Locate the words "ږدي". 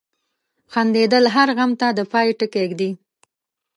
2.71-2.89